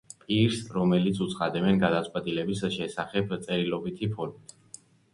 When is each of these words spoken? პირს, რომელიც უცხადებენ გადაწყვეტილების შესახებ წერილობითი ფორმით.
პირს, 0.21 0.61
რომელიც 0.77 1.21
უცხადებენ 1.25 1.79
გადაწყვეტილების 1.85 2.67
შესახებ 2.81 3.39
წერილობითი 3.47 4.15
ფორმით. 4.19 4.61